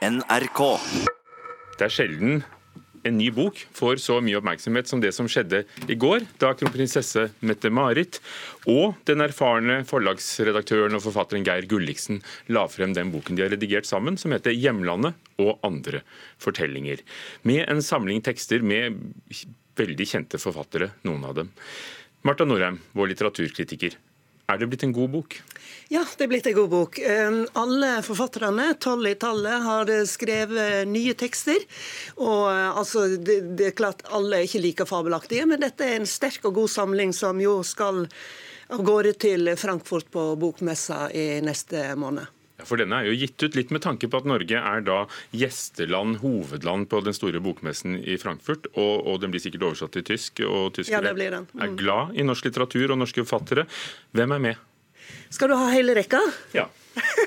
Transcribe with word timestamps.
NRK. 0.00 0.60
Det 1.76 1.84
er 1.84 1.92
sjelden 1.92 2.38
en 3.04 3.16
ny 3.16 3.26
bok 3.32 3.58
får 3.76 3.98
så 4.00 4.16
mye 4.24 4.38
oppmerksomhet 4.38 4.88
som 4.88 5.00
det 5.00 5.10
som 5.16 5.28
skjedde 5.28 5.62
i 5.92 5.96
går, 6.00 6.24
da 6.40 6.54
kronprinsesse 6.56 7.26
Mette-Marit 7.44 8.18
og 8.68 8.96
den 9.08 9.24
erfarne 9.24 9.80
forlagsredaktøren 9.88 10.96
og 10.96 11.04
forfatteren 11.04 11.44
Geir 11.44 11.68
Gulliksen 11.68 12.22
la 12.52 12.66
frem 12.72 12.96
den 12.96 13.12
boken 13.12 13.36
de 13.36 13.44
har 13.44 13.52
redigert 13.52 13.88
sammen, 13.88 14.16
som 14.16 14.32
heter 14.32 14.56
'Hjemlandet 14.56 15.16
og 15.40 15.60
andre 15.64 16.00
fortellinger'. 16.40 17.04
Med 17.44 17.68
en 17.68 17.82
samling 17.84 18.24
tekster 18.24 18.64
med 18.64 18.96
veldig 19.76 20.06
kjente 20.08 20.40
forfattere, 20.40 20.92
noen 21.04 21.24
av 21.24 21.34
dem. 21.34 21.52
Marta 22.24 22.44
Norheim, 22.44 22.80
vår 22.92 23.12
litteraturkritiker. 23.12 23.96
Er 24.50 24.58
det 24.58 24.70
blitt 24.70 24.82
en 24.86 24.94
god 24.96 25.12
bok? 25.12 25.36
Ja, 25.90 26.02
det 26.16 26.26
er 26.26 26.30
blitt 26.30 26.46
en 26.50 26.56
god 26.56 26.70
bok. 26.72 26.98
Ehm, 26.98 27.40
alle 27.58 27.90
forfatterne, 28.06 28.72
tolv 28.82 29.06
i 29.10 29.14
tallet, 29.18 29.62
har 29.62 29.90
skrevet 30.06 30.88
nye 30.90 31.14
tekster. 31.18 31.62
Og 32.18 32.44
eh, 32.50 32.78
altså, 32.82 33.06
det, 33.14 33.40
det, 33.58 33.70
er 33.70 33.78
klart 33.78 34.04
alle 34.10 34.40
er 34.40 34.48
ikke 34.48 34.64
like 34.64 34.86
fabelaktige, 34.90 35.46
men 35.50 35.62
dette 35.62 35.86
er 35.86 36.00
en 36.00 36.08
sterk 36.08 36.46
og 36.50 36.58
god 36.62 36.74
samling 36.74 37.14
som 37.16 37.42
jo 37.42 37.60
skal 37.66 38.04
av 38.70 38.84
gårde 38.86 39.16
til 39.18 39.54
Frankfurt 39.58 40.10
på 40.14 40.28
bokmessa 40.38 41.08
i 41.10 41.40
neste 41.42 41.90
måned. 41.98 42.39
For 42.68 42.80
denne 42.80 43.00
er 43.00 43.10
jo 43.10 43.18
gitt 43.18 43.42
ut 43.42 43.58
litt 43.58 43.74
med 43.74 43.84
tanke 43.84 44.10
på 44.10 44.20
at 44.20 44.28
Norge 44.28 44.60
er 44.60 44.84
da 44.86 45.02
gjesteland, 45.36 46.20
hovedland 46.24 46.88
på 46.90 47.02
den 47.06 47.16
store 47.16 47.42
bokmessen 47.44 47.98
i 48.00 48.18
Frankfurt. 48.20 48.70
Og, 48.74 49.06
og 49.06 49.20
den 49.22 49.34
blir 49.34 49.42
sikkert 49.42 49.68
oversatt 49.70 49.94
til 49.96 50.06
tysk, 50.12 50.42
og 50.46 50.74
tyskere 50.78 51.14
ja, 51.14 51.40
mm. 51.40 51.62
er 51.62 51.78
glad 51.78 52.18
i 52.18 52.26
norsk 52.26 52.50
litteratur 52.50 52.94
og 52.94 53.02
norske 53.02 53.24
forfattere. 53.24 53.66
Hvem 54.16 54.36
er 54.36 54.44
med? 54.50 54.66
Skal 55.30 55.50
du 55.50 55.58
ha 55.58 55.70
hele 55.70 55.94
rekka? 55.94 56.20
Ja. 56.52 56.68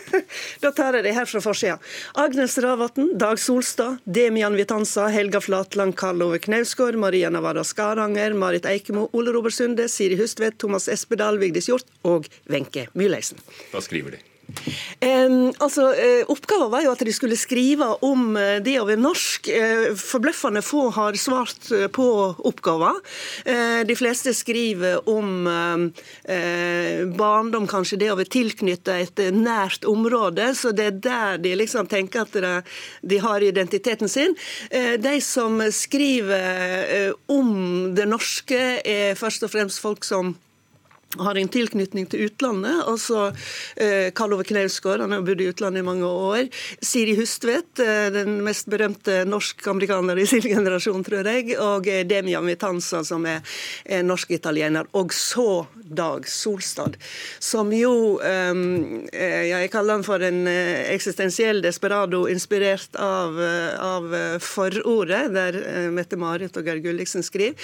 da 0.64 0.72
tar 0.76 0.98
jeg 0.98 1.06
det 1.06 1.14
her 1.16 1.28
fra 1.30 1.42
forsida. 1.44 1.78
Agnes 2.20 2.58
Ravatn, 2.62 3.14
Dag 3.20 3.40
Solstad, 3.40 4.02
Demian 4.04 4.58
Vitanza, 4.60 5.08
Helga 5.12 5.42
Flatland, 5.42 5.96
Karl 6.00 6.26
Ove 6.26 6.40
Knausgård, 6.44 7.00
Maria 7.00 7.32
Navarra 7.34 7.64
Skaranger, 7.68 8.36
Marit 8.38 8.68
Eikemo, 8.70 9.08
Ole 9.14 9.34
Robert 9.36 9.56
Sunde, 9.56 9.88
Siri 9.90 10.20
Hustvedt, 10.20 10.60
Thomas 10.64 10.90
Espedal, 10.92 11.40
Vigdis 11.42 11.72
Hjort 11.72 11.90
og 12.04 12.30
Wenche 12.52 12.90
Myhleisen. 12.94 13.40
Da 13.72 13.82
skriver 13.84 14.18
de? 14.18 14.24
Um, 15.04 15.52
altså, 15.60 15.90
uh, 15.92 16.32
Oppgaven 16.32 16.72
var 16.72 16.84
jo 16.86 16.94
at 16.94 17.02
de 17.04 17.14
skulle 17.14 17.38
skrive 17.40 17.88
om 18.06 18.38
uh, 18.38 18.60
det 18.64 18.78
å 18.80 18.86
være 18.88 19.02
norsk. 19.02 19.50
Uh, 19.50 19.90
forbløffende 20.00 20.64
få 20.64 20.88
har 20.96 21.18
svart 21.20 21.70
på 21.94 22.08
oppgaven. 22.48 23.00
de 23.88 23.96
fleste 23.96 24.34
skriver 24.36 25.08
om 25.10 25.46
barndom, 27.18 27.66
kanskje 27.70 28.00
det 28.02 28.10
å 28.12 28.18
være 28.18 28.32
tilknyttet 28.34 29.20
et 29.20 29.36
nært 29.36 29.86
område. 29.90 30.50
Så 30.58 30.72
det 30.76 30.86
er 30.86 31.00
der 31.06 31.42
de 31.44 31.54
liksom 31.60 31.90
tenker 31.92 32.24
at 32.24 32.34
de, 32.34 32.54
de 33.02 33.20
har 33.24 33.44
identiteten 33.44 34.10
sin. 34.10 34.36
de 34.72 35.16
som 35.22 35.62
skriver 35.72 37.14
om 37.32 37.94
det 37.96 38.08
norske, 38.10 38.64
er 38.84 39.20
først 39.20 39.46
og 39.48 39.54
fremst 39.54 39.84
folk 39.84 40.08
som 40.08 40.36
har 41.20 41.38
en 41.38 41.52
tilknytning 41.52 42.08
til 42.10 42.28
utlandet. 42.28 42.84
altså 42.88 43.34
eh, 43.76 44.12
Karl 44.16 44.34
Ove 44.34 44.46
Knausgård, 44.48 45.04
han 45.04 45.12
har 45.12 45.26
bodd 45.26 45.42
i 45.42 45.50
utlandet 45.52 45.84
i 45.84 45.88
mange 45.88 46.08
år. 46.08 46.48
Siri 46.82 47.16
Hustvedt, 47.18 47.80
eh, 47.84 48.10
den 48.14 48.42
mest 48.46 48.70
berømte 48.72 49.24
norsk-amerikaner 49.30 50.20
i 50.20 50.28
sin 50.30 50.46
generasjon, 50.56 51.04
tror 51.06 51.30
jeg. 51.30 51.58
Og 51.60 51.88
eh, 51.88 52.04
Demian 52.08 52.48
Vitanza, 52.50 53.04
som 53.08 53.26
er, 53.30 53.44
er 53.86 54.06
norsk-italiener. 54.08 54.90
Og 55.00 55.14
så 55.14 55.66
Dag 55.84 56.28
Solstad, 56.28 56.98
som 57.40 57.72
jo 57.76 58.20
eh, 58.24 58.52
eh 59.12 59.44
Jeg 59.50 59.72
kaller 59.74 60.00
han 60.00 60.06
for 60.08 60.24
en 60.24 60.48
eh, 60.48 60.90
eksistensiell 60.94 61.62
desperado, 61.64 62.26
inspirert 62.32 62.96
av, 62.96 63.38
av 63.80 64.40
forordet, 64.40 65.34
der 65.34 65.60
Mette-Marit 65.92 66.56
og 66.58 66.68
Geir 66.68 66.82
Gulliksen 66.84 67.24
skriver. 67.24 67.58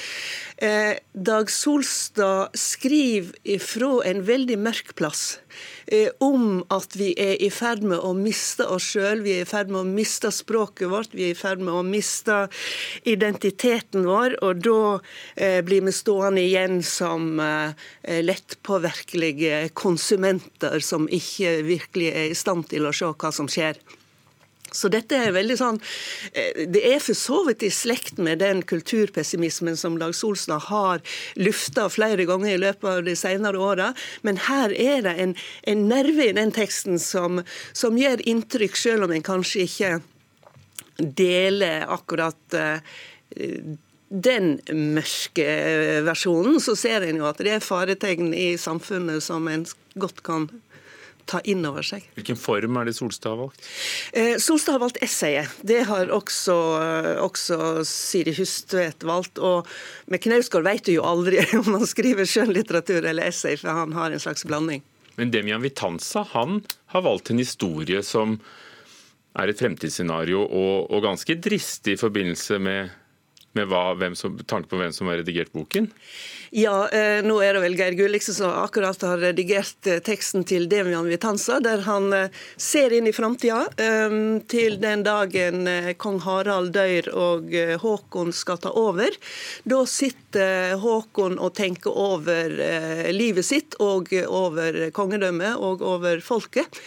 Dag 1.13 1.49
Solstad 1.49 2.55
skriver 2.57 3.35
ifra 3.43 3.91
en 4.09 4.23
veldig 4.27 4.57
mørk 4.59 4.93
plass 4.99 5.39
eh, 5.39 5.48
om 6.23 6.61
at 6.73 6.95
vi 6.97 7.11
er 7.17 7.39
i 7.41 7.49
ferd 7.53 7.81
med 7.87 8.01
å 8.05 8.11
miste 8.17 8.65
oss 8.69 8.91
sjøl, 8.93 9.23
vi 9.25 9.39
er 9.39 9.45
i 9.45 9.49
ferd 9.49 9.71
med 9.73 9.81
å 9.81 9.87
miste 9.87 10.31
språket 10.33 10.91
vårt, 10.91 11.13
vi 11.15 11.29
er 11.29 11.33
i 11.33 11.37
ferd 11.37 11.63
med 11.63 11.73
å 11.73 11.83
miste 11.85 12.37
identiteten 13.09 14.05
vår. 14.07 14.37
Og 14.45 14.63
da 14.65 14.81
eh, 15.35 15.59
blir 15.65 15.85
vi 15.85 15.95
stående 15.95 16.43
igjen 16.45 16.81
som 16.85 17.39
eh, 17.43 18.21
lettpåvirkelige 18.25 19.69
konsumenter 19.77 20.79
som 20.83 21.09
ikke 21.11 21.59
virkelig 21.67 22.11
er 22.13 22.29
i 22.29 22.37
stand 22.37 22.69
til 22.71 22.89
å 22.89 22.95
se 22.95 23.09
hva 23.09 23.33
som 23.35 23.49
skjer. 23.51 23.79
Så 24.75 24.89
dette 24.93 25.17
er 25.17 25.33
veldig 25.35 25.57
sånn 25.59 25.79
eh, 26.33 26.65
Det 26.69 26.83
er 26.91 27.01
for 27.03 27.17
så 27.17 27.41
vidt 27.47 27.65
i 27.65 27.71
slekt 27.73 28.19
med 28.21 28.41
den 28.43 28.61
kulturpessimismen 28.67 29.77
som 29.79 29.97
Dag 30.01 30.15
Solstad 30.17 30.67
har 30.69 31.03
lufta 31.39 31.87
flere 31.91 32.25
ganger 32.29 32.53
i 32.53 32.61
løpet 32.61 32.89
av 32.89 33.03
de 33.07 33.15
senere 33.17 33.59
åra, 33.59 33.91
men 34.25 34.39
her 34.49 34.73
er 34.73 35.03
det 35.05 35.15
en, 35.23 35.35
en, 35.69 35.83
nerve 35.89 36.29
i 36.29 36.35
den 36.35 36.51
teksten 36.55 36.99
som, 37.01 37.41
som 37.73 37.97
gjør 37.97 38.21
inntrykk, 38.29 38.77
selv 38.77 39.07
om 39.07 39.13
en 39.15 39.25
kanskje 39.25 39.65
ikke 39.65 39.91
deler 40.99 41.85
akkurat 41.89 42.57
uh, 42.57 42.81
den 44.09 44.55
mørke 44.73 45.47
versjonen, 46.05 46.57
så 46.61 46.75
ser 46.77 47.05
en 47.05 47.21
jo 47.21 47.27
at 47.29 47.41
det 47.45 47.55
er 47.57 47.63
faretegn 47.63 48.33
i 48.33 48.51
samfunnet 48.59 49.23
som 49.23 49.47
en 49.51 49.65
godt 50.01 50.23
kan 50.25 50.49
ta 51.29 51.41
inn 51.43 51.65
over 51.67 51.85
seg. 51.85 52.05
Hvilken 52.17 52.37
form 52.39 52.77
er 52.79 52.89
det 52.89 52.95
Solstad 52.97 53.33
har 53.33 53.41
valgt? 53.41 53.65
Eh, 54.13 54.35
Solstad 54.41 54.77
har 54.77 54.83
valgt 54.83 55.01
essayet. 55.05 55.57
Det 55.61 55.83
har 55.89 56.13
også, 56.15 56.55
også 57.23 57.59
Siri 57.87 58.33
Hustvedt 58.37 59.03
valgt. 59.07 59.41
Og 59.41 59.67
med 60.07 60.23
Knausgård 60.23 60.67
vet 60.67 60.85
du 60.87 60.95
jo 60.95 61.05
aldri 61.07 61.41
om 61.59 61.73
han 61.75 61.89
skriver 61.89 62.29
skjønnlitteratur 62.29 63.03
eller 63.03 63.29
essay, 63.29 63.59
for 63.59 63.73
han 63.73 63.93
har 63.97 64.11
en 64.11 64.23
slags 64.23 64.47
blanding. 64.47 64.83
Men 65.19 65.33
Demian 65.33 65.61
Vitanza 65.61 66.23
han 66.31 66.61
har 66.93 67.03
valgt 67.03 67.29
en 67.33 67.41
historie 67.41 68.03
som 68.07 68.37
er 69.39 69.51
et 69.51 69.59
fremtidsscenario, 69.59 70.41
og, 70.41 70.89
og 70.89 71.03
ganske 71.05 71.35
dristig 71.39 71.95
i 71.95 71.99
forbindelse 71.99 72.59
med, 72.63 72.89
med 73.59 73.71
hva, 73.71 73.93
som, 74.17 74.39
tanke 74.47 74.71
på 74.71 74.79
hvem 74.81 74.95
som 74.95 75.11
har 75.11 75.21
redigert 75.21 75.53
boken? 75.55 75.91
Ja, 76.51 76.87
eh, 76.89 77.21
nå 77.21 77.35
er 77.45 77.53
det 77.53 77.61
vel 77.61 77.75
Geir 77.77 77.93
Gulliksen 77.93 78.33
som 78.33 78.49
akkurat 78.57 79.01
har 79.05 79.19
redigert 79.21 79.85
eh, 79.85 79.99
teksten 80.01 80.41
til 80.49 80.65
Demian 80.69 81.05
Vitanza, 81.05 81.59
der 81.61 81.83
han 81.85 82.09
eh, 82.15 82.33
ser 82.57 82.93
inn 82.95 83.05
i 83.05 83.13
framtida, 83.13 83.67
til 84.49 84.77
den 84.81 85.01
dagen 85.03 85.67
kong 86.01 86.17
Harald 86.23 86.71
dør 86.73 87.07
og 87.13 87.53
Håkon 87.81 88.31
skal 88.35 88.59
ta 88.61 88.71
over. 88.77 89.13
Da 89.67 89.79
sitter 89.89 90.75
Håkon 90.81 91.37
og 91.39 91.53
tenker 91.57 91.93
over 91.93 92.53
livet 93.13 93.45
sitt 93.45 93.77
og 93.83 94.11
over 94.25 94.89
kongedømmet 94.95 95.59
og 95.59 95.83
over 95.85 96.21
folket, 96.23 96.79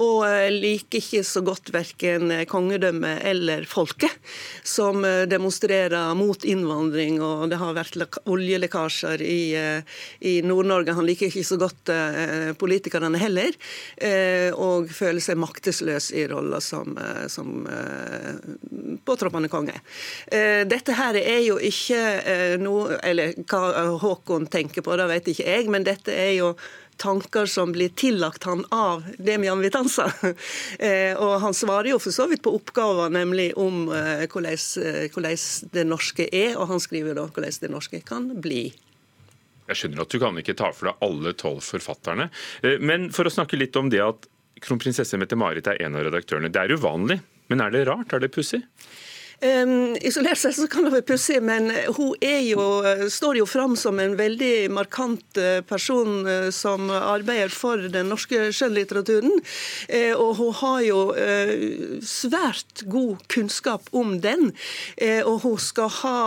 og 0.00 0.24
liker 0.54 1.00
ikke 1.00 1.22
så 1.26 1.42
godt 1.46 1.72
verken 1.74 2.32
kongedømmet 2.50 3.24
eller 3.28 3.66
folket, 3.68 4.14
som 4.66 5.04
demonstrerer 5.30 6.14
mot 6.18 6.44
innvandring, 6.44 7.20
og 7.22 7.48
det 7.52 7.58
har 7.60 7.76
vært 7.76 8.18
oljelekkasjer 8.28 9.22
i, 9.24 9.40
eh, 9.58 9.98
i 10.20 10.34
Nord-Norge. 10.46 10.96
Han 10.98 11.06
liker 11.06 11.30
ikke 11.30 11.46
så 11.46 11.58
godt 11.60 11.92
eh, 11.94 12.50
politikerne 12.58 13.20
heller, 13.20 13.54
eh, 13.96 14.50
og 14.54 14.90
føler 14.94 15.22
seg 15.24 15.38
maktesløs 15.40 16.10
i 16.18 16.26
rolla 16.30 16.60
som, 16.64 16.96
som 17.30 17.66
påtroppende 19.06 19.50
konge. 19.52 19.76
Dette 20.28 20.96
her 20.98 21.16
er 21.20 21.40
jo 21.44 21.58
ikke 21.62 22.58
noe 22.60 22.98
Eller 23.04 23.34
hva 23.48 23.88
Håkon 24.00 24.48
tenker 24.50 24.84
på, 24.84 24.96
det 24.98 25.08
vet 25.10 25.30
ikke 25.32 25.46
jeg, 25.46 25.70
men 25.72 25.86
dette 25.86 26.14
er 26.14 26.32
jo 26.38 26.52
tanker 26.98 27.46
som 27.50 27.72
blir 27.74 27.92
tillagt 27.98 28.44
han 28.48 28.64
av 28.74 29.06
Demian 29.18 29.62
Vitanza. 29.62 30.08
og 31.24 31.34
han 31.44 31.56
svarer 31.56 31.92
jo 31.92 32.00
for 32.02 32.14
så 32.14 32.28
vidt 32.30 32.42
på 32.44 32.52
oppgaver, 32.58 33.12
nemlig 33.14 33.52
om 33.58 33.86
hvordan, 33.88 34.58
hvordan 35.14 35.38
det 35.74 35.86
norske 35.86 36.28
er, 36.28 36.58
og 36.58 36.74
han 36.74 36.82
skriver 36.82 37.18
da 37.18 37.28
hvordan 37.30 37.62
det 37.62 37.72
norske 37.72 38.02
kan 38.06 38.30
bli. 38.42 38.66
Jeg 39.68 39.82
skjønner 39.82 40.04
at 40.04 40.12
du 40.12 40.20
kan 40.20 40.40
ikke 40.40 40.56
ta 40.56 40.70
for 40.72 40.88
deg 40.88 41.04
alle 41.04 41.34
tolv 41.36 41.60
forfatterne. 41.64 42.28
Eh, 42.64 42.78
men 42.80 43.10
for 43.14 43.28
å 43.28 43.32
snakke 43.32 43.58
litt 43.60 43.76
om 43.76 43.90
det 43.92 44.00
at 44.04 44.28
kronprinsesse 44.64 45.20
Mette-Marit 45.20 45.68
er 45.70 45.82
en 45.84 45.98
av 45.98 46.06
redaktørene. 46.08 46.50
Det 46.52 46.62
er 46.62 46.74
uvanlig, 46.78 47.20
men 47.52 47.62
er 47.62 47.74
det 47.74 47.84
rart? 47.90 48.14
Er 48.14 48.24
det 48.24 48.32
pussig? 48.34 48.62
Um, 49.38 49.96
isolert 50.02 50.38
sett 50.38 50.56
så 50.56 50.66
kan 50.66 50.82
det 50.82 50.90
være 50.90 51.06
pussig, 51.06 51.36
men 51.46 51.68
hun 51.94 52.16
jo, 52.42 52.62
står 53.06 53.36
jo 53.38 53.44
fram 53.46 53.76
som 53.78 54.00
en 54.02 54.16
veldig 54.18 54.66
markant 54.74 55.38
person 55.68 56.26
som 56.50 56.88
arbeider 56.90 57.52
for 57.54 57.84
den 57.92 58.10
norske 58.10 58.48
skjønnlitteraturen. 58.56 59.36
Og 60.18 60.32
hun 60.40 60.56
har 60.58 60.80
jo 60.82 60.98
svært 62.02 62.82
god 62.90 63.22
kunnskap 63.30 63.86
om 63.94 64.16
den. 64.24 64.50
Og 65.22 65.44
hun 65.44 65.58
skal 65.62 65.92
ha 66.00 66.18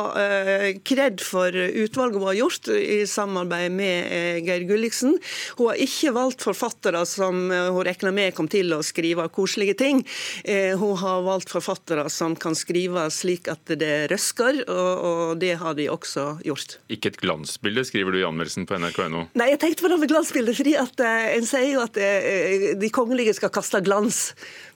kred 0.87 1.19
for 1.25 1.51
utvalget 1.51 2.21
hun 2.21 2.29
har 2.29 2.39
gjort 2.39 2.71
i 2.77 3.01
samarbeid 3.09 3.75
med 3.75 4.47
Geir 4.47 4.63
Gulliksen. 4.69 5.17
Hun 5.59 5.71
har 5.73 5.83
ikke 5.83 6.15
valgt 6.15 6.47
forfattere 6.47 7.03
som 7.09 7.43
hun 7.51 7.83
regna 7.87 8.15
med 8.15 8.35
kom 8.37 8.47
til 8.51 8.71
å 8.77 8.81
skrive 8.85 9.27
koselige 9.35 9.75
ting. 9.83 10.03
Hun 10.47 10.95
har 11.03 11.27
valgt 11.27 11.51
forfattere 11.51 12.07
som 12.13 12.39
kan 12.39 12.55
skrive 12.55 13.00
slik 13.13 13.50
at 13.51 13.74
det 13.81 14.12
røsker, 14.12 14.62
og, 14.68 14.92
og 15.07 15.42
det 15.42 15.56
har 15.62 15.75
de 15.77 15.88
også 15.92 16.27
gjort. 16.45 16.77
Ikke 16.94 17.13
et 17.13 17.19
glansbilde, 17.21 17.86
skriver 17.88 18.13
du 18.13 18.21
i 18.21 18.27
anmeldelsen 18.27 18.68
på 18.69 18.77
nrk.no? 18.77 19.25
Nei, 19.39 19.50
jeg 19.53 19.62
tenkte 19.63 19.88
på 19.88 19.92
det 19.94 20.00
med 20.03 20.12
glansbildet, 20.12 20.57
fordi 20.59 20.77
at 20.80 21.03
uh, 21.06 21.25
en 21.38 21.48
sier 21.50 21.71
jo 21.74 21.83
at 21.86 21.98
uh, 21.98 22.69
de 22.81 22.94
kongelige 22.94 23.36
skal 23.39 23.53
kaste 23.53 23.81
glans, 23.86 24.24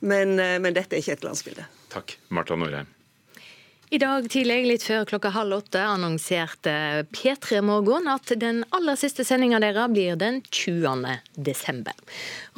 men, 0.01 0.37
uh, 0.39 0.57
men 0.63 0.75
dette 0.77 0.97
er 0.97 1.03
ikke 1.03 1.19
et 1.19 1.25
glansbilde. 1.27 1.69
Takk, 1.93 2.17
Marta 2.33 2.57
Norheim. 2.59 2.94
I 3.93 3.99
dag 4.01 4.25
tidlig, 4.33 4.63
litt 4.65 4.83
før 4.83 5.03
klokka 5.05 5.29
halv 5.29 5.59
åtte, 5.59 5.77
annonserte 5.77 6.71
P3 7.13 7.59
Morgen 7.61 8.07
at 8.09 8.31
den 8.41 8.63
aller 8.73 8.97
siste 8.97 9.21
sendinga 9.27 9.59
deres 9.61 9.91
blir 9.93 10.17
den 10.17 10.39
20. 10.49 11.03
desember. 11.37 11.93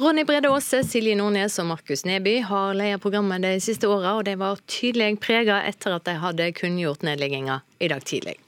Ronny 0.00 0.24
Brede 0.24 0.48
Aase, 0.48 0.80
Silje 0.88 1.18
Nordnes 1.20 1.58
og 1.60 1.68
Markus 1.68 2.06
Neby 2.08 2.38
har 2.48 2.72
ledet 2.78 3.02
programmet 3.04 3.44
de 3.44 3.50
siste 3.60 3.90
åra, 3.92 4.14
og 4.16 4.24
de 4.24 4.38
var 4.40 4.62
tydelig 4.72 5.18
prega 5.20 5.60
etter 5.68 5.98
at 5.98 6.08
de 6.08 6.16
hadde 6.22 6.48
kunngjort 6.56 7.04
nedlegginga 7.04 7.60
i 7.76 7.92
dag 7.92 8.08
tidlig. 8.08 8.38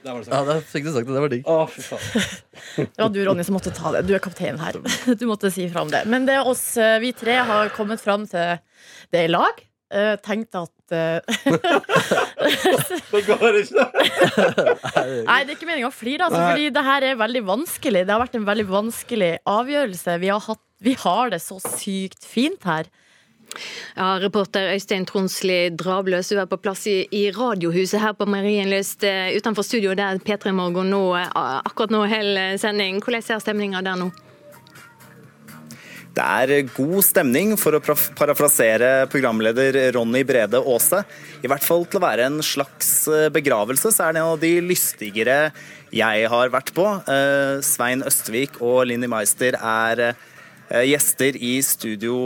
Det 0.00 0.16
ja, 0.30 0.40
det 0.48 0.56
fikk 0.64 0.88
du 0.88 0.92
sagt. 0.94 1.12
Det 1.12 1.20
var 1.26 1.28
digg. 1.34 1.44
Å, 1.44 1.68
fy 1.68 1.84
faen. 1.90 2.26
det 2.96 3.02
var 3.02 3.12
du, 3.12 3.20
Ronny, 3.28 3.44
som 3.44 3.58
måtte 3.58 3.74
ta 3.76 3.92
det. 3.98 4.06
Du 4.08 4.14
er 4.16 4.24
kaptein 4.24 4.56
her. 4.62 4.80
Du 5.20 5.28
måtte 5.28 5.52
si 5.52 5.68
fra 5.68 5.84
om 5.84 5.92
det. 5.92 6.06
Men 6.08 6.24
det 6.24 6.40
er 6.40 6.48
oss, 6.48 6.70
eh, 6.80 6.96
vi 7.04 7.12
tre, 7.12 7.36
har 7.52 7.68
kommet 7.76 8.00
fram 8.00 8.24
til 8.32 8.56
det 9.12 9.28
i 9.28 9.32
lag. 9.36 9.60
Tenkt 9.88 10.24
tenkte 10.24 10.66
at 10.66 10.72
Det 13.12 13.22
går 13.26 13.58
ikke! 13.62 13.84
Nei, 15.26 15.40
det 15.44 15.50
er 15.50 15.56
ikke 15.56 15.68
meninga 15.68 15.90
å 15.90 15.94
flire, 15.94 16.28
altså, 16.28 16.40
fordi 16.50 16.70
det 16.74 16.84
her 16.86 17.02
er 17.10 17.20
veldig 17.20 17.44
vanskelig. 17.48 18.04
Det 18.06 18.14
har 18.14 18.22
vært 18.22 18.38
en 18.38 18.48
veldig 18.48 18.68
vanskelig 18.70 19.32
avgjørelse. 19.48 20.16
Vi 20.22 20.32
har, 20.32 20.42
hatt, 20.46 20.64
vi 20.84 20.94
har 21.02 21.34
det 21.34 21.40
så 21.44 21.56
sykt 21.64 22.22
fint 22.26 22.62
her. 22.68 22.84
Ja, 23.96 24.18
Reporter 24.20 24.74
Øystein 24.74 25.06
Tronsli 25.08 25.70
Drabløs, 25.72 26.28
du 26.28 26.38
er 26.38 26.48
på 26.50 26.58
plass 26.60 26.84
i, 26.90 26.98
i 27.16 27.30
Radiohuset 27.32 28.00
her 28.02 28.12
på 28.16 28.28
Marienlyst 28.28 29.06
uh, 29.08 29.32
utenfor 29.34 29.64
studio 29.66 29.96
der 29.98 30.20
P3 30.22 30.52
Morgen 30.52 30.92
nå, 30.92 31.02
akkurat 31.16 31.94
nå 31.94 32.04
holder 32.12 32.60
sending. 32.60 33.00
Hvordan 33.02 33.24
ser 33.24 33.40
stemninga 33.42 33.82
der 33.84 33.96
nå? 34.04 34.10
Det 36.18 36.24
er 36.26 36.70
god 36.74 37.04
stemning, 37.06 37.52
for 37.60 37.76
å 37.76 37.82
parafrasere 38.18 39.06
programleder 39.12 39.76
Ronny 39.94 40.24
Brede 40.26 40.58
Aase. 40.58 41.04
I 41.44 41.50
hvert 41.50 41.62
fall 41.62 41.84
til 41.86 42.00
å 42.00 42.02
være 42.02 42.26
en 42.26 42.40
slags 42.42 42.90
eh, 43.12 43.28
begravelse, 43.30 43.92
så 43.94 44.08
er 44.08 44.16
det 44.16 44.22
en 44.24 44.32
av 44.32 44.40
de 44.42 44.50
lystigere 44.64 45.36
jeg 45.94 46.30
har 46.32 46.50
vært 46.50 46.72
på. 46.74 46.88
Eh, 47.06 47.62
Svein 47.62 48.02
Østvik 48.02 48.58
og 48.58 48.88
Linni 48.90 49.06
Meister 49.10 49.60
er 49.60 50.04
eh, 50.08 50.82
gjester 50.90 51.38
i 51.38 51.54
studio 51.62 52.18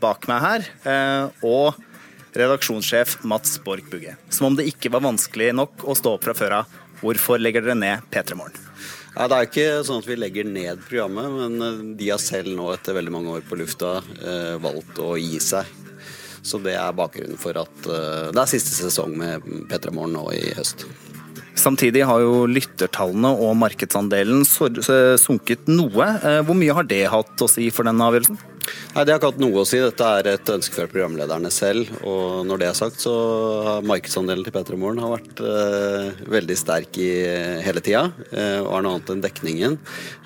bak 0.00 0.24
meg 0.30 0.40
her. 0.46 0.70
Og 1.44 1.76
redaksjonssjef 2.32 3.18
Mats 3.28 3.58
Borch 3.62 3.92
Bugge. 3.92 4.16
Som 4.32 4.48
om 4.48 4.56
det 4.56 4.70
ikke 4.72 4.94
var 4.94 5.04
vanskelig 5.04 5.52
nok 5.60 5.84
å 5.84 5.98
stå 6.00 6.16
opp 6.16 6.24
fra 6.30 6.38
før 6.38 6.62
av. 6.62 6.78
Hvorfor 7.04 7.44
legger 7.44 7.66
dere 7.66 7.76
ned 7.76 8.08
P3 8.08 8.40
Morgen? 8.40 8.73
Ja, 9.14 9.28
Det 9.30 9.36
er 9.36 9.46
ikke 9.46 9.66
sånn 9.86 10.02
at 10.02 10.08
vi 10.10 10.18
legger 10.18 10.48
ned 10.48 10.82
programmet, 10.88 11.30
men 11.30 11.62
eh, 11.62 11.80
de 12.00 12.10
har 12.10 12.22
selv 12.22 12.50
nå 12.50 12.66
etter 12.74 12.96
veldig 12.96 13.14
mange 13.14 13.36
år 13.36 13.46
på 13.46 13.58
lufta 13.60 14.00
eh, 14.18 14.54
valgt 14.62 14.98
å 14.98 15.14
gi 15.20 15.38
seg. 15.42 15.70
Så 16.44 16.58
det 16.60 16.74
er 16.76 16.96
bakgrunnen 16.96 17.38
for 17.40 17.56
at 17.62 17.86
eh, 17.88 18.32
det 18.34 18.42
er 18.42 18.50
siste 18.50 18.74
sesong 18.76 19.14
med 19.16 19.46
P3 19.70 19.94
Morgen 19.94 20.18
nå 20.18 20.26
i 20.34 20.50
høst. 20.58 20.84
Samtidig 21.54 22.02
har 22.04 22.20
jo 22.20 22.42
lyttertallene 22.50 23.30
og 23.38 23.54
markedsandelen 23.56 24.42
sunket 24.44 25.70
noe. 25.70 26.08
Eh, 26.18 26.40
hvor 26.44 26.58
mye 26.58 26.74
har 26.76 26.90
det 26.90 27.04
hatt 27.14 27.46
å 27.46 27.48
si 27.48 27.70
for 27.72 27.86
den 27.86 28.02
avgjørelsen? 28.02 28.40
Nei, 28.94 29.02
Det 29.02 29.10
har 29.10 29.18
ikke 29.18 29.28
hatt 29.32 29.40
noe 29.42 29.58
å 29.58 29.66
si. 29.66 29.80
Dette 29.82 30.06
er 30.20 30.28
et 30.30 30.50
ønske 30.54 30.76
fra 30.76 30.84
programlederne 30.86 31.50
selv. 31.50 31.88
Og 32.06 32.44
når 32.46 32.60
det 32.60 32.68
er 32.68 32.76
sagt, 32.78 33.00
så 33.02 33.14
har 33.66 33.88
markedsandelen 33.90 34.46
til 34.46 34.54
P3 34.54 34.78
Morgen 34.78 35.02
vært 35.10 35.42
eh, 35.42 36.20
veldig 36.30 36.56
sterk 36.60 37.00
i 37.02 37.08
hele 37.66 37.82
tida. 37.82 38.04
Eh, 38.30 38.60
og 38.62 38.70
har 38.70 38.86
noe 38.86 38.94
annet 38.94 39.10
enn 39.16 39.24
dekningen. 39.24 39.74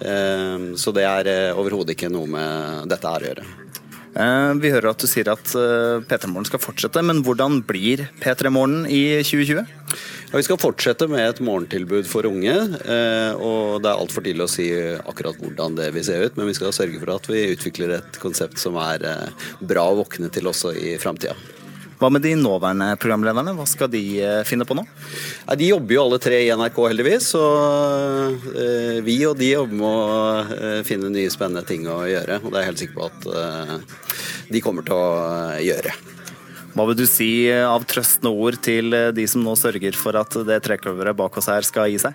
Eh, 0.04 0.68
så 0.76 0.92
det 0.92 1.08
er 1.08 1.32
eh, 1.32 1.56
overhodet 1.56 1.96
ikke 1.96 2.12
noe 2.12 2.28
med 2.28 2.92
dette 2.92 3.14
her 3.14 3.24
å 3.24 3.30
gjøre. 3.30 3.48
Eh, 4.16 4.52
vi 4.62 4.70
hører 4.72 4.90
at 4.92 5.02
du 5.02 5.08
sier 5.10 5.28
at 5.32 5.52
eh, 5.58 6.04
P3 6.08 6.30
Morgen 6.30 6.48
skal 6.48 6.62
fortsette, 6.62 7.02
men 7.04 7.20
hvordan 7.26 7.60
blir 7.68 8.06
P3 8.22 8.52
Morgen 8.54 8.86
i 8.86 9.20
2020? 9.20 9.74
Ja, 10.28 10.36
vi 10.36 10.44
skal 10.46 10.60
fortsette 10.60 11.08
med 11.10 11.24
et 11.24 11.42
morgentilbud 11.44 12.08
for 12.08 12.28
unge. 12.28 12.54
Eh, 12.54 13.32
og 13.36 13.82
Det 13.84 13.92
er 13.92 14.00
altfor 14.00 14.24
tidlig 14.24 14.46
å 14.46 14.52
si 14.52 14.70
akkurat 14.72 15.38
hvordan 15.42 15.78
det 15.78 15.92
vil 15.96 16.08
se 16.08 16.18
ut, 16.24 16.40
men 16.40 16.50
vi 16.50 16.56
skal 16.58 16.74
sørge 16.76 17.00
for 17.02 17.14
at 17.16 17.30
vi 17.30 17.46
utvikler 17.52 17.98
et 17.98 18.20
konsept 18.22 18.60
som 18.62 18.80
er 18.80 19.04
bra 19.60 19.88
å 19.90 20.00
våkne 20.02 20.32
til 20.32 20.50
også 20.50 20.74
i 20.76 20.96
framtida. 21.00 21.36
Hva 21.98 22.10
med 22.14 22.22
de 22.22 22.36
nåværende 22.38 22.92
programlederne, 23.02 23.56
hva 23.58 23.64
skal 23.66 23.90
de 23.90 24.02
eh, 24.22 24.42
finne 24.46 24.62
på 24.66 24.76
nå? 24.78 24.84
Ja, 25.48 25.56
de 25.58 25.70
jobber 25.72 25.96
jo 25.96 26.02
alle 26.04 26.20
tre 26.22 26.36
i 26.44 26.52
NRK, 26.54 26.78
heldigvis. 26.92 27.32
Så 27.34 27.42
eh, 28.54 29.00
vi 29.02 29.16
og 29.26 29.34
de 29.40 29.50
jobber 29.50 29.80
med 29.80 29.88
å 29.88 30.20
eh, 30.54 30.82
finne 30.86 31.10
nye 31.10 31.32
spennende 31.34 31.64
ting 31.66 31.88
å 31.90 32.04
gjøre. 32.06 32.38
Og 32.44 32.52
det 32.52 32.60
er 32.60 32.64
jeg 32.64 32.70
helt 32.70 32.84
sikker 32.84 33.00
på 33.00 33.08
at 33.08 33.26
eh, 33.42 33.74
de 34.54 34.62
kommer 34.62 34.86
til 34.86 34.94
å 34.94 35.58
gjøre. 35.64 35.96
Hva 36.76 36.86
vil 36.86 37.00
du 37.00 37.06
si 37.10 37.30
av 37.50 37.82
trøstende 37.90 38.30
ord 38.30 38.60
til 38.62 38.94
de 39.16 39.24
som 39.26 39.42
nå 39.42 39.56
sørger 39.58 39.98
for 39.98 40.14
at 40.20 40.36
det 40.46 40.60
trecoveret 40.62 41.18
bak 41.18 41.40
oss 41.40 41.50
her 41.50 41.66
skal 41.66 41.90
gi 41.90 41.98
seg? 42.04 42.14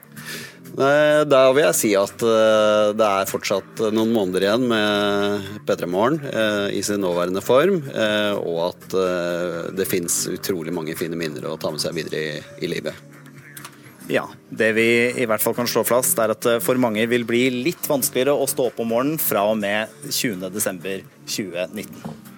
Da 0.73 1.53
vil 1.53 1.67
jeg 1.67 1.77
si 1.77 1.91
at 1.93 2.23
eh, 2.25 2.87
det 2.97 3.05
er 3.05 3.29
fortsatt 3.29 3.77
noen 3.93 4.09
måneder 4.15 4.41
igjen 4.47 4.63
med 4.71 5.45
P3 5.67 5.85
Morgen 5.85 6.17
eh, 6.25 6.73
i 6.73 6.81
sin 6.85 7.01
nåværende 7.03 7.43
form, 7.45 7.83
og 8.41 8.57
at 8.71 8.95
det 9.77 9.85
fins 9.89 10.27
utrolig 10.33 10.73
mange 10.73 10.95
fine 10.97 11.15
minner 11.19 11.45
å 11.45 11.57
ta 11.61 11.69
med 11.73 11.81
seg 11.83 11.93
videre 11.97 12.17
i, 12.17 12.41
i 12.65 12.67
livet. 12.71 12.93
Ja, 14.09 14.25
Det 14.49 14.73
vi 14.75 15.13
i 15.13 15.25
hvert 15.29 15.43
fall 15.43 15.55
kan 15.55 15.67
slå 15.69 15.83
fast, 15.87 16.19
er 16.19 16.29
at 16.33 16.43
for 16.65 16.75
mange 16.81 17.05
vil 17.07 17.23
bli 17.29 17.49
litt 17.69 17.85
vanskeligere 17.87 18.33
å 18.35 18.47
stå 18.49 18.63
opp 18.71 18.79
om 18.83 18.89
morgenen 18.91 19.19
fra 19.21 19.41
og 19.53 19.57
med 19.61 19.87
20.12.2019. 20.09 22.33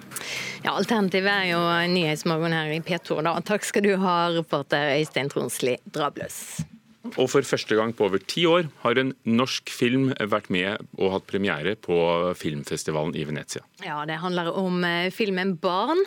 Ja, 0.66 0.72
Alternativet 0.74 1.30
er 1.30 1.44
jo 1.52 1.58
Nyhetsmorgen 1.92 2.54
her 2.56 2.72
i 2.74 2.80
P2. 2.82 3.20
da. 3.22 3.36
Takk 3.46 3.62
skal 3.64 3.84
du 3.86 3.92
ha, 4.02 4.16
reporter 4.34 4.96
Øystein 4.96 5.30
Tronsli 5.30 5.76
Drabløs. 5.94 6.66
Og 7.14 7.30
for 7.30 7.46
første 7.46 7.78
gang 7.78 7.94
på 7.96 8.08
over 8.08 8.22
ti 8.22 8.46
år 8.48 8.68
har 8.82 8.98
en 9.00 9.12
norsk 9.28 9.70
film 9.72 10.10
vært 10.18 10.50
med 10.52 10.82
og 10.98 11.12
hatt 11.14 11.28
premiere 11.30 11.76
på 11.78 11.96
filmfestivalen 12.38 13.14
i 13.16 13.24
Venezia. 13.28 13.62
Ja, 13.84 14.04
Det 14.06 14.18
handler 14.22 14.52
om 14.56 14.84
eh, 14.84 15.10
filmen 15.10 15.56
Barn. 15.56 16.02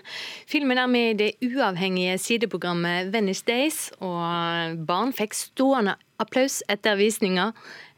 Filmen 0.48 0.78
er 0.78 0.88
med 0.88 1.10
i 1.10 1.18
det 1.24 1.32
uavhengige 1.46 2.18
sideprogrammet 2.18 3.14
Venice 3.14 3.44
Days, 3.48 3.90
og 4.00 4.86
Barn 4.88 5.14
fikk 5.16 5.38
stående 5.38 5.98
applaus 6.20 6.60
etter 6.72 6.98
visninga. 7.00 7.52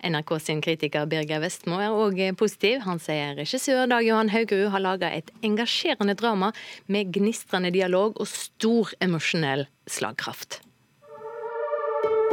NRK 0.05 0.33
sin 0.41 0.61
kritiker 0.61 1.05
Birger 1.09 1.41
Vestmo 1.43 1.79
er 1.81 1.93
òg 1.93 2.21
positiv. 2.39 2.81
Han 2.87 3.01
sier 3.01 3.35
regissør 3.37 3.89
Dag 3.89 4.05
Johan 4.05 4.31
Haugerud 4.33 4.71
har 4.73 4.83
laga 4.83 5.11
et 5.13 5.29
engasjerende 5.45 6.17
drama 6.17 6.51
med 6.87 7.13
gnistrende 7.13 7.73
dialog 7.73 8.17
og 8.17 8.29
stor 8.29 8.93
emosjonell 9.01 9.67
slagkraft. 9.89 10.61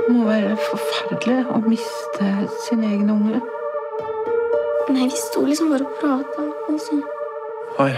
Det 0.09 0.17
må 0.17 0.25
være 0.25 0.55
forferdelig 0.57 1.43
å 1.53 1.59
miste 1.69 2.29
sin 2.65 2.81
egen 2.81 3.11
unge. 3.13 3.43
Nei, 4.89 5.05
vi 5.05 5.19
sto 5.21 5.43
liksom 5.45 5.69
bare 5.75 5.85
og 5.85 5.99
prata. 6.01 6.47
Altså. 6.71 7.03
Oi. 7.85 7.93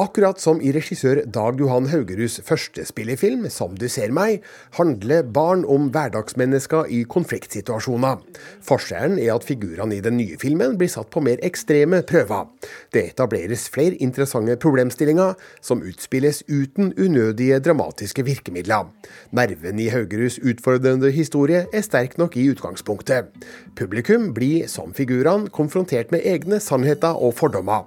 Akkurat 0.00 0.40
som 0.40 0.62
i 0.64 0.70
regissør 0.72 1.18
Dag 1.28 1.58
Johan 1.60 1.84
Haugeruds 1.90 2.38
første 2.46 2.86
spillefilm, 2.88 3.44
'Som 3.50 3.74
du 3.76 3.86
ser 3.88 4.08
meg', 4.08 4.40
handler 4.72 5.22
barn 5.22 5.64
om 5.64 5.90
hverdagsmennesker 5.90 6.86
i 6.88 7.02
konfliktsituasjoner. 7.02 8.16
Forskjellen 8.62 9.18
er 9.18 9.34
at 9.34 9.44
figurene 9.44 9.96
i 9.96 10.00
den 10.00 10.16
nye 10.16 10.38
filmen 10.40 10.78
blir 10.78 10.88
satt 10.88 11.10
på 11.10 11.20
mer 11.20 11.36
ekstreme 11.42 12.02
prøver. 12.02 12.48
Det 12.92 13.10
etableres 13.10 13.68
flere 13.68 13.94
interessante 14.00 14.56
problemstillinger, 14.56 15.34
som 15.60 15.82
utspilles 15.82 16.42
uten 16.48 16.94
unødige 16.96 17.60
dramatiske 17.60 18.24
virkemidler. 18.24 18.88
Nerven 19.32 19.78
i 19.78 19.88
Haugeruds 19.88 20.38
utfordrende 20.38 21.10
historie 21.10 21.66
er 21.74 21.82
sterk 21.82 22.16
nok 22.16 22.36
i 22.36 22.48
utgangspunktet. 22.48 23.26
Publikum 23.76 24.32
blir, 24.32 24.66
som 24.66 24.94
figurene, 24.94 25.50
konfrontert 25.50 26.10
med 26.10 26.20
egne 26.24 26.58
sannheter 26.60 27.22
og 27.22 27.34
fordommer. 27.34 27.84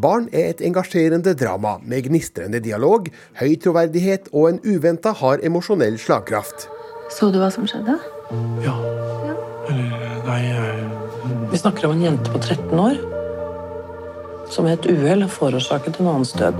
Barn 0.00 0.28
er 0.32 0.50
et 0.50 0.60
engasjerende 0.60 1.34
drama 1.34 1.55
drama 1.56 1.78
med 1.82 2.04
gnistrende 2.04 2.60
dialog, 2.60 3.08
høy 3.40 3.56
troverdighet 3.56 4.28
og 4.32 4.50
en 4.50 4.60
uventa 4.64 5.12
hard 5.12 5.40
emosjonell 5.44 5.98
slagkraft. 5.98 6.68
Så 7.10 7.30
du 7.30 7.38
hva 7.40 7.50
som 7.50 7.66
skjedde? 7.66 7.96
Ja. 8.64 8.76
Eller 9.70 10.22
nei 10.26 10.42
jeg... 10.44 10.88
Vi 11.50 11.58
snakker 11.58 11.88
om 11.88 11.96
en 11.96 12.02
jente 12.02 12.30
på 12.30 12.38
13 12.42 12.78
år 12.78 12.98
som 14.50 14.66
ved 14.66 14.76
et 14.76 14.90
uhell 14.92 15.24
forårsaket 15.26 15.96
en 15.98 16.10
annens 16.12 16.34
død. 16.38 16.58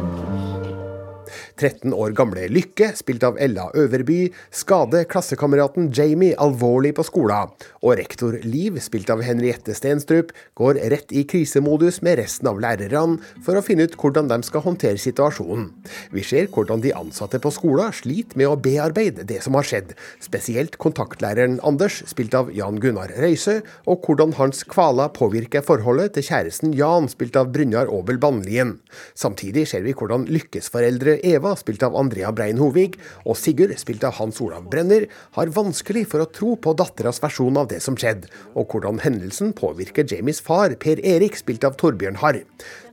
13 1.57 1.95
år 1.97 2.13
gamle 2.17 2.47
Lykke, 2.53 2.91
spilt 2.99 3.25
av 3.27 3.39
Ella 3.41 3.71
Øverby, 3.77 4.29
skader 4.55 5.07
klassekameraten 5.09 5.89
Jamie 5.97 6.37
alvorlig 6.43 6.93
på 6.99 7.05
skolen. 7.07 7.53
Og 7.83 7.97
rektor 7.99 8.37
Liv, 8.45 8.77
spilt 8.85 9.09
av 9.13 9.23
Henriette 9.25 9.75
Stenstrup, 9.77 10.33
går 10.59 10.81
rett 10.93 11.13
i 11.17 11.25
krisemodus 11.29 12.03
med 12.05 12.21
resten 12.21 12.51
av 12.51 12.61
lærerne 12.63 13.17
for 13.45 13.57
å 13.57 13.65
finne 13.65 13.87
ut 13.89 13.97
hvordan 13.97 14.29
de 14.31 14.41
skal 14.47 14.65
håndtere 14.67 15.01
situasjonen. 15.01 15.71
Vi 16.13 16.25
ser 16.27 16.51
hvordan 16.53 16.83
de 16.85 16.93
ansatte 16.97 17.41
på 17.43 17.53
skolen 17.55 17.95
sliter 17.97 18.39
med 18.39 18.51
å 18.51 18.59
bearbeide 18.61 19.25
det 19.29 19.41
som 19.45 19.57
har 19.59 19.67
skjedd, 19.67 19.95
spesielt 20.23 20.77
kontaktlæreren 20.83 21.59
Anders, 21.67 22.03
spilt 22.09 22.37
av 22.37 22.53
Jan 22.55 22.81
Gunnar 22.83 23.13
Røise, 23.17 23.63
og 23.89 24.05
hvordan 24.05 24.37
hans 24.37 24.63
kvaler 24.69 25.13
påvirker 25.17 25.65
forholdet 25.65 26.17
til 26.17 26.29
kjæresten 26.29 26.77
Jan, 26.77 27.09
spilt 27.13 27.39
av 27.41 27.53
Brynjar 27.55 27.89
Aabel 27.93 28.21
Bannlien. 28.21 28.77
Samtidig 29.17 29.67
ser 29.71 29.87
vi 29.87 29.95
hvordan 29.97 30.29
lykkesforeldre 30.31 31.19
Eva 31.27 31.46
Eva, 31.47 31.57
spilt 31.57 31.83
av 31.87 31.95
Andrea 31.97 32.33
Brein 32.35 32.59
Hovig, 32.59 32.97
og 33.25 33.37
Sigurd, 33.39 33.75
spilt 33.79 34.05
av 34.07 34.17
Hans 34.19 34.41
Olav 34.43 34.67
Brenner, 34.71 35.07
har 35.37 35.53
vanskelig 35.55 36.07
for 36.11 36.25
å 36.25 36.29
tro 36.31 36.55
på 36.59 36.75
datteras 36.79 37.21
versjon 37.23 37.59
av 37.61 37.69
det 37.71 37.79
som 37.85 37.97
skjedde, 37.99 38.31
og 38.59 38.73
hvordan 38.73 39.03
hendelsen 39.05 39.53
påvirker 39.57 40.07
Jamies 40.11 40.43
far, 40.43 40.75
Per 40.83 41.03
Erik, 41.07 41.39
spilt 41.39 41.65
av 41.67 41.77
Torbjørn 41.79 42.19
Harr. 42.23 42.43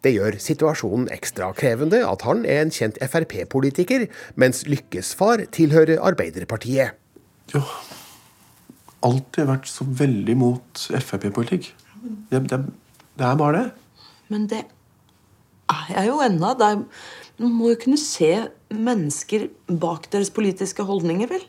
Det 0.03 0.13
gjør 0.13 0.38
situasjonen 0.43 1.10
ekstra 1.15 1.50
krevende 1.57 2.03
at 2.05 2.25
han 2.27 2.45
er 2.45 2.62
en 2.65 2.74
kjent 2.74 3.00
Frp-politiker, 3.01 4.07
mens 4.36 4.65
Lykkes 4.69 5.13
far 5.17 5.45
tilhører 5.55 6.03
Arbeiderpartiet. 6.03 7.00
Jo, 7.53 7.63
alltid 9.03 9.50
vært 9.50 9.72
så 9.72 9.88
veldig 9.88 10.38
mot 10.39 10.86
Frp-politikk. 11.00 11.74
Det, 12.29 12.43
det, 12.51 12.62
det 13.17 13.27
er 13.29 13.39
bare 13.39 13.57
det. 13.57 13.67
Men 14.33 14.48
det 14.51 14.63
er 15.72 15.89
jeg 15.95 16.10
jo 16.12 16.19
ennå. 16.24 16.53
Man 17.41 17.55
må 17.57 17.71
jo 17.71 17.79
kunne 17.81 17.97
se 17.97 18.29
mennesker 18.73 19.47
bak 19.81 20.09
deres 20.13 20.29
politiske 20.33 20.85
holdninger, 20.85 21.31
vel? 21.31 21.45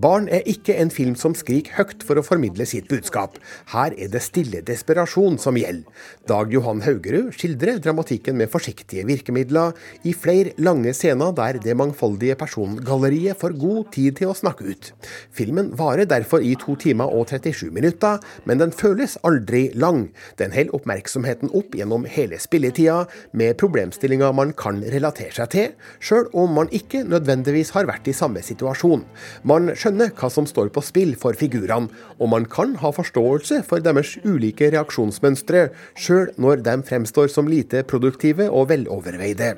Barn 0.00 0.28
er 0.28 0.46
ikke 0.50 0.76
en 0.80 0.92
film 0.92 1.14
som 1.18 1.36
skriker 1.38 1.78
høyt 1.78 2.04
for 2.06 2.18
å 2.20 2.24
formidle 2.26 2.66
sitt 2.68 2.88
budskap. 2.90 3.38
Her 3.72 3.94
er 3.96 4.10
det 4.12 4.22
stille 4.24 4.62
desperasjon 4.66 5.38
som 5.42 5.58
gjelder. 5.58 5.86
Dag 6.28 6.52
Johan 6.54 6.82
Haugerud 6.84 7.32
skildrer 7.36 7.80
dramatikken 7.82 8.38
med 8.38 8.50
forsiktige 8.52 9.06
virkemidler 9.08 9.74
i 10.04 10.14
flere 10.16 10.54
lange 10.58 10.94
scener 10.96 11.34
der 11.36 11.58
det 11.62 11.76
mangfoldige 11.78 12.36
persongalleriet 12.40 13.38
får 13.40 13.56
god 13.60 13.90
tid 13.94 14.18
til 14.20 14.32
å 14.32 14.36
snakke 14.38 14.66
ut. 14.68 14.90
Filmen 15.34 15.72
varer 15.78 16.08
derfor 16.10 16.44
i 16.44 16.54
to 16.60 16.76
timer 16.80 17.12
og 17.12 17.30
37 17.30 17.70
minutter, 17.74 18.20
men 18.44 18.60
den 18.60 18.74
føles 18.74 19.16
aldri 19.26 19.68
lang. 19.74 20.08
Den 20.40 20.54
holder 20.54 20.74
oppmerksomheten 20.78 21.52
opp 21.54 21.74
gjennom 21.76 22.06
hele 22.10 22.38
spilletida, 22.42 23.04
med 23.32 23.56
problemstillinger 23.60 24.34
man 24.36 24.52
kan 24.56 24.82
relatere 24.92 25.32
seg 25.34 25.50
til, 25.54 25.70
sjøl 26.02 26.28
om 26.36 26.54
man 26.58 26.70
ikke 26.74 27.04
nødvendigvis 27.06 27.72
har 27.76 27.88
vært 27.88 28.08
i 28.10 28.16
samme 28.16 28.42
situasjon. 28.44 29.04
Man 29.42 29.53
man 29.54 29.70
skjønner 29.78 30.10
hva 30.18 30.28
som 30.32 30.46
står 30.48 30.70
på 30.74 30.82
spill 30.84 31.14
for 31.18 31.36
figurene, 31.38 31.90
og 32.18 32.30
man 32.32 32.46
kan 32.50 32.74
ha 32.82 32.90
forståelse 32.94 33.60
for 33.68 33.82
deres 33.84 34.16
ulike 34.24 34.70
reaksjonsmønstre, 34.74 35.68
sjøl 35.94 36.32
når 36.40 36.64
de 36.66 36.74
fremstår 36.88 37.30
som 37.32 37.48
lite 37.50 37.84
produktive 37.86 38.48
og 38.50 38.68
veloverveide. 38.72 39.54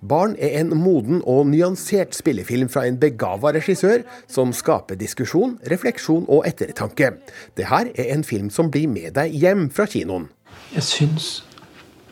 Barn 0.00 0.34
er 0.38 0.58
en 0.60 0.74
moden 0.76 1.22
og 1.24 1.46
nyansert 1.52 2.16
spillefilm 2.16 2.70
fra 2.72 2.84
en 2.88 2.98
begava 3.00 3.52
regissør, 3.56 4.04
som 4.28 4.52
skaper 4.56 4.98
diskusjon, 5.00 5.56
refleksjon 5.70 6.26
og 6.28 6.44
ettertanke. 6.48 7.14
Det 7.56 7.68
her 7.72 7.92
er 7.94 8.12
en 8.14 8.26
film 8.26 8.52
som 8.54 8.72
blir 8.74 8.88
med 8.90 9.14
deg 9.18 9.32
hjem 9.32 9.68
fra 9.72 9.88
kinoen. 9.88 10.28
Jeg 10.74 10.84
syns 10.84 11.28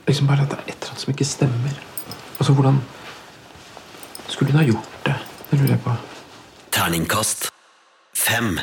liksom 0.07 0.28
bare 0.31 0.47
at 0.47 0.52
det 0.55 0.61
er 0.62 0.69
et 0.71 0.76
eller 0.76 0.93
annet 0.95 1.05
som 1.05 1.16
ikke 1.16 1.28
stemmer. 1.28 1.81
Altså, 2.37 2.52
hvordan 2.57 2.83
skulle 4.28 4.52
hun 4.52 4.61
ha 4.61 4.69
gjort 4.69 5.00
det? 5.09 5.16
Det 5.50 5.59
lurer 5.61 5.75
jeg 5.76 5.83
på. 5.85 6.15
Terningkast 6.76 7.47
fem. 8.12 8.59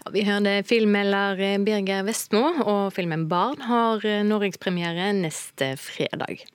Ja, 0.00 0.10
vi 0.14 0.22
hørte 0.24 0.54
filmmelder 0.64 1.36
Birger 1.66 2.06
Vestmo, 2.06 2.46
og 2.64 2.94
filmen 2.96 3.26
'Barn' 3.28 3.60
har 3.68 4.00
norgespremiere 4.24 5.10
neste 5.12 5.74
fredag. 5.76 6.46